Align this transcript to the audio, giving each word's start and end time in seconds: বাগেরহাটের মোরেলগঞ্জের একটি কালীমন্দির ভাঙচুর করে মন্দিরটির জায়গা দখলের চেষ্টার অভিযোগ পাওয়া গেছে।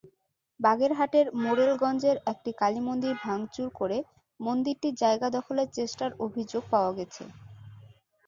বাগেরহাটের 0.59 1.25
মোরেলগঞ্জের 1.43 2.17
একটি 2.25 2.51
কালীমন্দির 2.61 3.15
ভাঙচুর 3.23 3.67
করে 3.79 3.97
মন্দিরটির 4.39 4.95
জায়গা 5.03 5.27
দখলের 5.37 5.67
চেষ্টার 5.77 6.09
অভিযোগ 6.25 6.63
পাওয়া 6.71 6.91
গেছে। 6.97 7.23